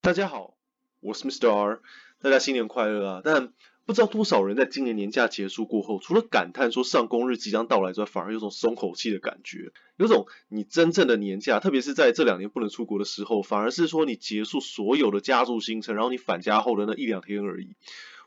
[0.00, 0.54] 大家好，
[1.00, 1.52] 我是 Mr.
[1.52, 1.80] R，
[2.22, 3.20] 大家新年快乐啊！
[3.24, 3.52] 但
[3.84, 17.74] 不知道多少人在今年年假结束过后，除了感叹说上工日即将到来之外，反而有种松口气的感觉，有种你真正的年假，特别是在这两年不能出国的时候，反而是说你结束所有的家族行程，然后你返家后的那一两天而已。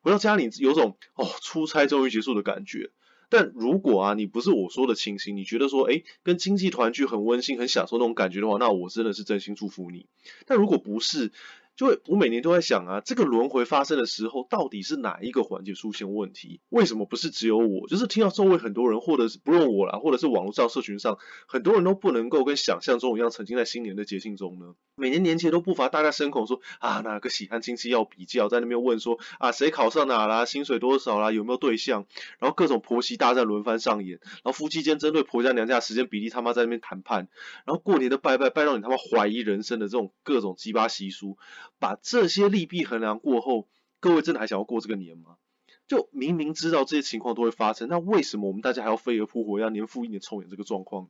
[0.01, 2.91] 回到家里有种哦，出差终于结束的感觉。
[3.33, 10.05] 但如果啊，你不是我说的清新，你觉得说，诶，跟亲戚团聚很温馨，很享受那种感觉的话，那我真的是真心祝福你。
[10.45, 11.31] 但如果不是，
[11.75, 16.61] 就会，我每年都在想啊，这个轮回发生的时候，到底是哪一个环节出现问题？
[16.69, 17.87] 为什么不是只有我？
[17.87, 24.75] 就是听到周围很多人，或者是不用我啦，或者是网络上、社群上，很多人都不能够跟想象中一样，沉浸在新年的节庆中呢？
[24.95, 32.05] 每年年前都不乏大家声口说啊，哪个喜欢亲戚要比较，在那边问说啊，谁考上哪啦，薪水多少啦，有没有对象？
[32.37, 37.29] 然后各种婆媳大战轮番上演，然后夫妻间针对婆家娘家时间比例他妈在那边谈判，
[37.65, 41.39] 然后过年的拜拜拜到你他妈怀疑人生的这种各种鸡巴习俗。
[41.79, 43.67] 把这些利弊衡量过后，
[43.99, 45.37] 各位真的还想要过这个年吗？
[45.87, 51.09] 就明明知道这些情况都会发生，那为什么我们大家还要飞蛾扑火，要年复一年重演这个状况呢？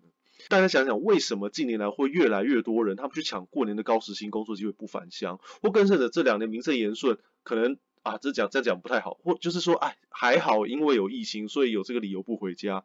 [0.49, 12.83] 大家想想，为什么近年来会越来越多人他们去抢过年的高时薪工作机会不返乡，或更甚者这两年名正言顺，可能啊这讲这样讲不太好，或就是说哎还好，因为有疫情，所以有这个理由不回家。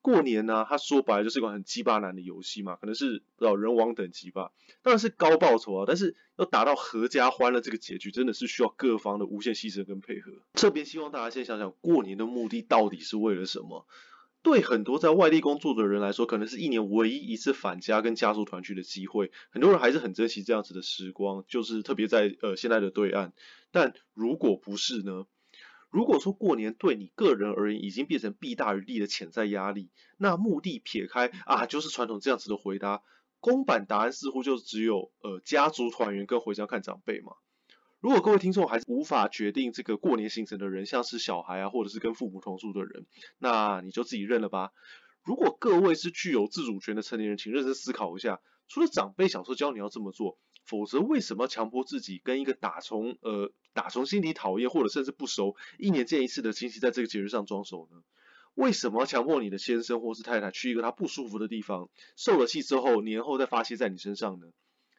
[0.00, 10.32] 过年呢、啊，他说白了就是一款很鸡巴难的游戏嘛，可能是老人王等级吧，当然是高报酬啊，但是要达到阖家欢乐这个结局，真的是需要各方的无限牺牲跟配合。
[10.54, 13.86] 这边希望大家先想想，过年的目的到底是为了什么？
[14.40, 23.32] 对很多在外地工作的人来说，可能是一年唯一一次返家跟家族团聚的机会，很多人还是很珍惜这样子的时光，就是特别在呃现在的对岸。
[23.72, 25.26] 但如果不是呢？
[25.90, 33.02] 如果说过年对你个人而言已经变成弊大于利的潜在压力，那目的撇开啊，就是传统这样子的回答，
[33.40, 37.32] 公版答案似乎就只有呃家族团圆跟回家看长辈嘛。
[38.00, 43.06] 如果各位听众还是无法决定这个过年行程的人，像是小孩啊，或者是跟父母同住的人，
[43.38, 44.70] 那你就自己认了吧。
[45.24, 50.38] 如果各位是具有自主权的成年人，请认真思考一下，除了长辈小时候教你要这么做。
[50.68, 58.02] 否则，为什么要强迫自己跟一个打从呃打从心底讨厌或者甚至不熟、一年见一次的亲戚在这个节日上装熟呢？
[58.54, 64.48] 为什么要强迫你的先生或是太太去一个他不舒服的地方，受了气之后，年后再发泄在你身上呢？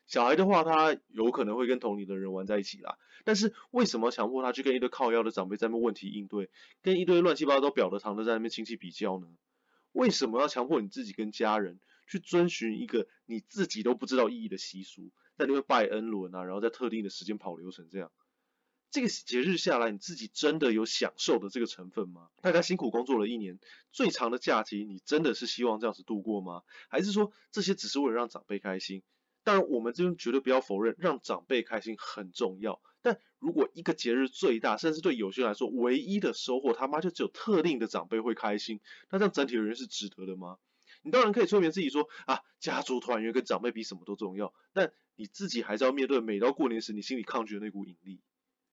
[0.08, 6.50] 小孩的话，他有可能会跟同龄的人玩在一起啦，但是为什么强迫他去跟一堆靠腰的长辈在那边问题应对，
[6.82, 9.28] 跟一堆乱七八糟表的堂的在那边亲戚比较呢？
[9.92, 15.12] 为什么要强迫你自己跟家人去遵循一个你自己都不知道意义的习俗？
[15.40, 18.12] 在那边拜恩伦啊，然后在特定的时间跑流程这样，
[18.92, 22.28] 这个节日下来，你自己真的有享受的这个成分吗？
[22.42, 23.58] 大家辛苦工作了一年，
[23.94, 26.64] 最长的假期，你真的是希望这样子度过吗？
[26.90, 29.02] 还是说这些只是为了让长辈开心？
[29.46, 32.82] 当然，我们这边绝对不要否认，让长辈开心很重要。
[33.02, 40.58] 但如果一个节日最大，甚至对有些人来说唯一的收获，他妈就只有特定的长辈会开心，那这样整体而言是值得的吗？
[41.02, 48.22] 你当然可以催眠自己说啊，家族团圆跟长辈比什么都重要，但你自己还是要面对每到过年时你心里抗拒的那股引力。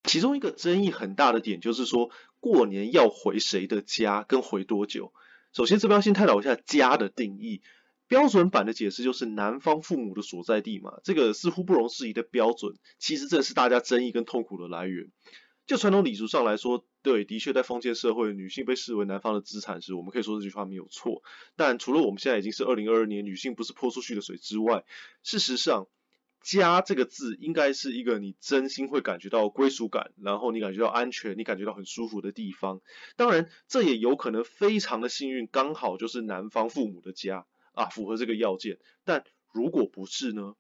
[0.05, 5.13] 其中一个争议很大的点就是说，过年要回谁的家跟回多久？
[5.53, 7.63] 首先这边要先探讨一下家的定义，
[8.07, 15.11] 标准版的解释就是男方父母的所在地嘛，这个似乎不容置疑的标准，其实正是大家争议跟痛苦的来源。
[15.67, 21.25] 就传统礼俗上来说，对，的确在封建社会，女性被视为男方的资产时，我们可以说这句话没有错。
[21.57, 24.85] 但除了我们现在已经是二零二二年，女性不是泼出去的水之外，
[25.25, 25.89] 事实上，
[26.47, 32.81] 家这个字应该是一个你真心会感觉到归属感，然后你感觉到安全，你感觉到很舒服的地方。
[33.17, 38.79] 当然，这也有可能非常的幸运，刚好就是男方父母的家啊，符合这个要件。
[39.05, 40.55] 但如果不是呢？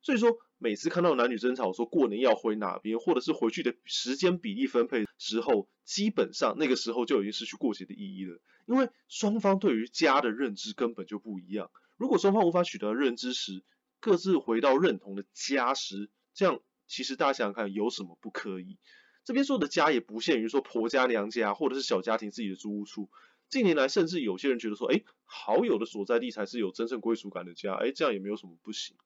[0.00, 8.40] 所以说，每次看到男女争吵说过年要回哪边，或者是回去的时间比例分配时候，基本上那个时候就已经失去过节的意义了。
[8.64, 11.70] 因为双方对于家的认知根本就不一样。
[11.98, 13.64] 如果双方无法取得认知时，
[14.00, 18.78] 各自回到认同的家时，这样其实大家想想看，有什么不可以？
[19.24, 23.10] 这边说的家也不限于说婆家娘家，或者是小家庭自己的租屋处。
[23.48, 28.96] 近年来，甚至有些人觉得说，哎，好友的所在地才是有真正归属感的家，哎，这样也没有什么不行。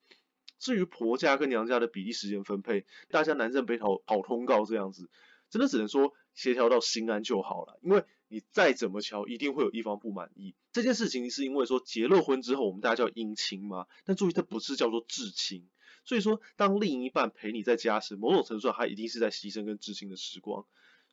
[0.59, 5.09] 至于婆家跟娘家的比例时间分配，大家南征北讨跑通告这样子，
[5.49, 7.79] 真的只能说协调到心安就好了。
[7.81, 10.55] 因为你再怎么乔，一定会有一方不满意。
[10.71, 15.67] 这件事情是因为说结了婚之后，我们大家叫姻亲嘛，但注意它不是叫做至亲。
[16.05, 20.65] 所以说，当另一半陪你在家时，某种程度上他一定是在牺牲跟至亲的时光。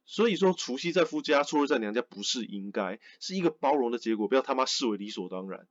[0.07, 5.67] 所以说，除夕在夫家，初二在娘家，不是应该，是一个包容的结果，不要他妈视为理所当然。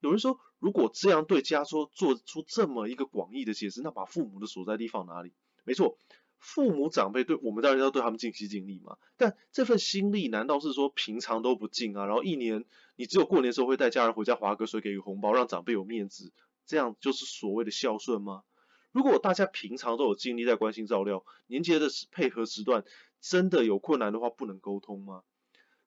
[0.00, 5.32] 有人说，如果这样对家说做出这么一个广义的解释，那把父母的所在地放哪里？
[5.64, 5.96] 没错，
[6.42, 8.98] 父母长辈对我们当然要对他们尽心尽力嘛。
[9.16, 12.04] 但这份心力难道是说平常都不尽啊？
[12.04, 12.64] 然后一年
[12.96, 16.32] 你只有过年时候会带家人回家划个水，给个红包，让长辈有面子，
[16.66, 18.42] 这样就是所谓的孝顺吗？
[18.90, 22.84] 如果大家平常都有尽力在关心照料，年节的配合时段
[23.20, 25.22] 真的有困难的话，不能沟通吗？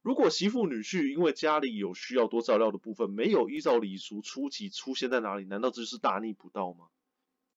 [0.01, 6.85] 如果媳妇女婿因为家里有需要多照料的部分，没有依照礼俗初期出现在哪里，难道这就是大逆不道吗？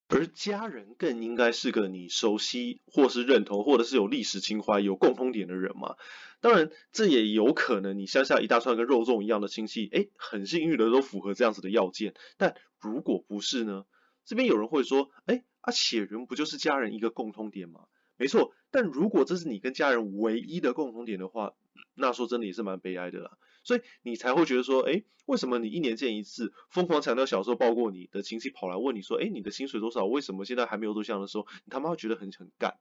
[0.09, 5.97] 而家人更应该是个你熟悉或是认同，或者是有历史情怀、有共通点的人嘛。
[6.41, 12.15] 当然，这也有可能你乡下一大串跟肉粽一样的亲戚，哎，很幸运的都符合这样子的要件。
[12.37, 13.85] 但如果不是呢？
[14.25, 17.81] 这边有人会说，哎，啊血缘不就是家人一个共通点吗？
[18.19, 21.55] 没错，但如果这是你跟家人唯一的共同点的话，
[21.95, 23.39] 那说真的也是蛮悲哀的啦。
[23.63, 30.05] 所以你才会觉得说，诶，为什么你一年见一次，疯狂强调小时候抱过你的亲戚跑来问你说，诶，你的薪水多少？
[30.05, 32.77] 为什么现在还没有对象的时候，你他妈会觉得很很干？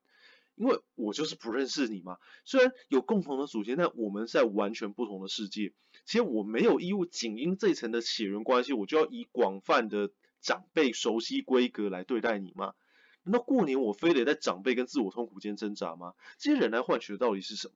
[0.56, 2.18] 因为我就是不认识你嘛。
[2.44, 5.74] 虽然有共同的祖先，但我们在完全不同的世界。
[6.06, 10.10] 其实我没有义务仅因这层的血缘关系，我就要以广泛的
[10.42, 12.74] 长辈熟悉规格来对待你吗？
[13.28, 16.14] 难道过年我非得在长辈跟自我痛苦间挣扎吗？
[16.40, 17.74] 这些人来换取的到底是什么？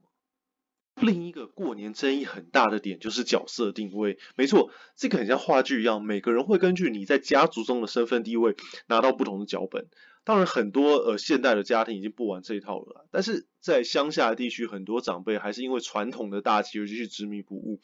[1.01, 4.19] 另一个过年争议很大的点就是角色定位。
[4.36, 8.56] 没错，这个很像话剧一样，每个人会根据你在家族中的身份地位
[8.88, 9.88] 拿到不同的脚本。
[10.24, 17.80] 当然，很多呃现代的家庭已经不玩这一套了，但是在乡下地区，很多长辈还是因为传统的大气而继续执迷不悟。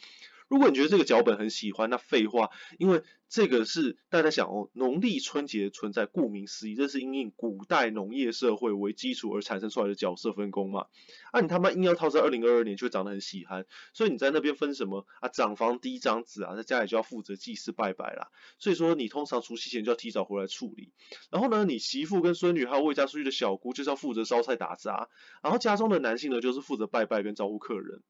[0.47, 10.85] 如果你觉得这个脚本很喜欢，那废话，因为这个是大家想哦，农历春节存在，顾名思义，这是因应古代农业社会为基础而产生出来的角色分工嘛。
[11.31, 15.27] 啊，你他妈硬要套在二零二二年，就长得很喜憨，所以你在那边分什么啊？
[15.27, 18.29] 长房第一长子啊，在家里就要负责祭祀拜拜啦。
[18.57, 20.93] 所以说你通常除夕前就要提早回来处理。
[21.29, 25.09] 然后呢，你媳妇跟孙女还有未嫁出去的小姑，就是要负责烧菜打杂。
[25.43, 28.01] 然后家中的男性呢，就是负责拜拜跟招呼客人。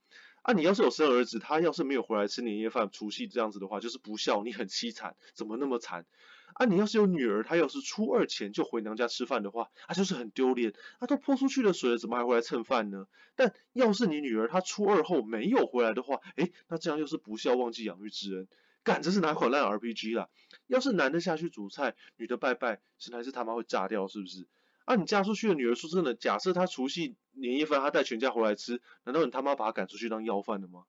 [0.48, 6.06] 啊，你要是有生儿子，他要是没有回来吃年夜饭、除夕这样子的话，就是不孝，你很凄惨，怎么那么惨？
[6.54, 13.08] 啊，你要是有女儿，她要是初二前就回娘家吃饭的话，啊，就是很丢脸，啊，都泼出去的水了，怎么还回来蹭饭呢？
[13.36, 18.48] 但要是你女儿她初二后没有回来的话，诶，那这样又是不孝，忘记养育之恩，
[18.86, 20.30] 干，这是哪款烂 RPG 啦？
[20.68, 24.48] 要是男的下去煮菜，女的拜拜，神还是他妈会炸掉，是不是？
[24.86, 30.84] 啊，你嫁出去的女儿，说真的，假设她除夕年夜饭他带全家回来吃，难道你他妈把他赶出去当要饭的吗？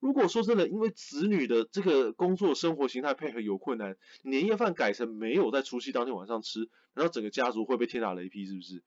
[0.00, 8.82] 如果说真的，因为子女的这个工作生活形态配合有困难，年夜饭改成没有在除夕当天晚上吃，难道整个家族会被天打雷劈是不是？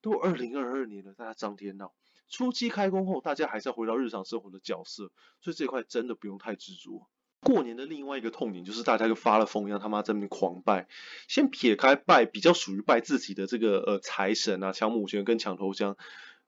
[0.00, 1.92] 都二零二二年了，大家张天闹，
[2.28, 5.10] 初期开工后，大家还是要回到日常生活的角色，
[5.40, 7.08] 所以这块真的不用太执着。
[7.40, 10.86] 过年的另外一个痛点就是大家跟发了疯一样，他妈在那边狂拜。
[11.26, 15.96] 先撇开拜，比较属于拜自己的这个呃财神啊，抢母钱跟抢头香。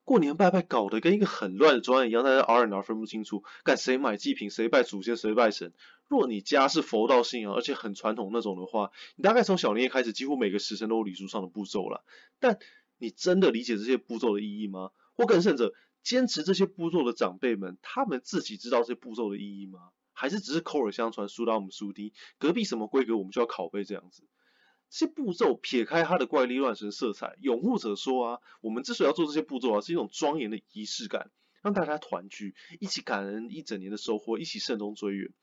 [0.05, 5.73] 过年拜拜搞得跟一个很乱的专案一样，大家 R N R 分不清楚，干谁买祭品，谁拜祖先，谁拜神。
[6.07, 12.05] 若你家是佛道信仰，而且很传统那种的话，你大概从小年夜开始，几乎每个时辰都有礼书上的步骤了。
[12.39, 12.59] 但
[12.99, 14.91] 你真的理解这些步骤的意义吗？
[15.15, 15.73] 或更甚者，
[16.03, 19.89] 坚持这些步骤的长辈们，他们自己知道这些步骤的意义吗？
[20.13, 24.23] 还是只是口耳相传，书到我们书低，隔壁什么规格我们就要拷贝这样子。
[24.89, 31.31] 这些步骤撇开它的怪力乱神色彩，拥护者说啊，我们之所以要做这些步骤啊，是一种庄严的仪式感，
[31.61, 35.33] 让大家团聚，一起感恩一整年的收获，一起慎终追远。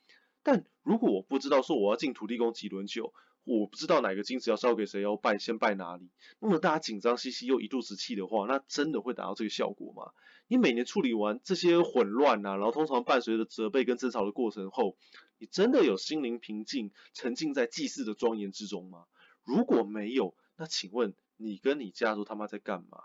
[0.43, 3.13] 但如果我不知道说我要进土地公几轮酒，
[3.45, 10.13] 我不知道哪个金子要烧给谁，要拜先拜哪里，那么大家紧张兮兮又一肚子气的话，那真的会达到这个效果吗？
[10.49, 14.97] 你每年处理完这些混乱呐，然后通常伴随着责备跟争吵的过程后，
[15.39, 19.05] 你真的有心灵平静，沉浸在祭祀的庄严之中吗？
[19.45, 23.05] 如果没有，那请问你跟你家族他妈在干嘛？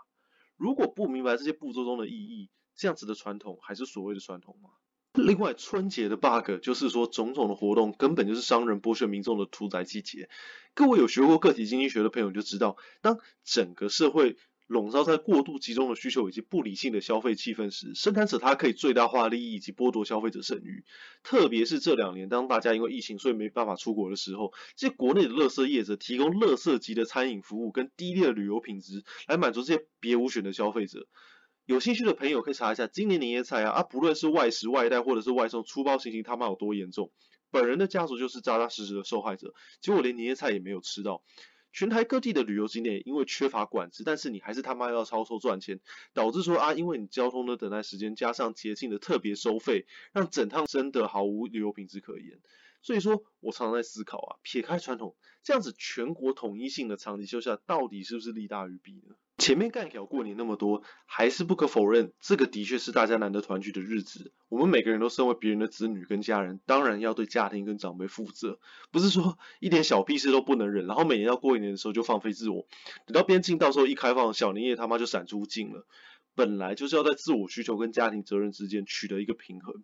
[0.56, 4.70] 如果不明白这些步骤中的意义，这样子的传统还是所谓的传统吗？
[5.14, 10.28] 另外，春节的 bug 就是说，种种的活动根本就是商人剥削民众的屠宰季节。
[10.74, 14.36] 各位有学过个体经济学的朋友就知道，当整个社会
[14.68, 20.84] 笼罩在过度集中的需求以及不理性的消费气氛时，生产者他可以最大化利益以及剥夺消费者剩余。
[21.22, 31.08] 特别是这两年，当大家因为疫情所以没办法出国的时候，这些国内的垃圾业者提供垃圾级的餐饮服务跟低劣的旅游品质，来满足这些别无选的消费者。
[31.64, 37.10] 有兴趣的朋友可以查一下今年年夜菜啊，啊不论是外食外带或者是外送，出包情形他妈有多严重。
[37.50, 41.22] 本人的家族就是扎扎实实的受害者，结果连年夜菜也没有吃到。
[41.72, 45.80] 全台各地的旅游景点因为缺乏管制，但是你还是他妈要超收赚钱，
[46.12, 52.40] 导致说啊，因为你交通的等待时间加上捷径的特别收费，让整趟真的毫无旅游品质可言。
[52.80, 59.14] 所以说我常常在思考啊，撇开传统，这样子全国统一性的长期休假，到底是不是利大于弊呢？
[59.38, 64.32] 前面干条过年那么多，还是不可否认，这个的确是大家难得团聚的日子。
[64.48, 68.58] 我们每个人都身为别人的子女跟家人，当然要对家庭跟长辈负责，
[68.90, 72.66] 不是说一点小屁事都不能忍，然后每年要过一年的时候就放飞自我，
[73.06, 75.86] 等到边境到时候一开放，小年夜他妈就闪出境了。
[76.34, 79.82] 本来就是要在自我需求跟家庭责任之间取得一个平衡，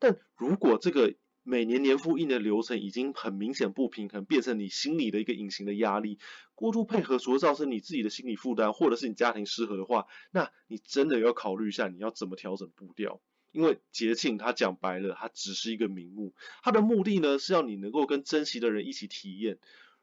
[0.00, 6.18] 但如果这个每年年复一年的流程已经很明显不平衡，变成你心理的一个隐形的压力，
[6.54, 13.20] 过度配合除了造成你自己的心理负担，或者是你家庭失和的话，那你真的要考虑一下你要怎么调整步调，
[13.50, 19.58] 因为节庆它讲白了，它只是一个名目，它的目的呢是要你能够跟珍惜的人一起体验，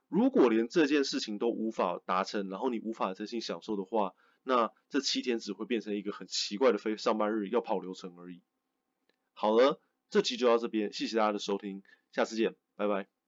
[0.07, 4.13] 如果连这件事情都无法达成，然后你无法真心享受的话。
[4.41, 8.41] 那这七天只会变成一个很奇怪的非上班日，要跑流程而已。
[9.33, 13.18] 好了，这期就到这边，谢谢大家的收听，下次见，拜拜。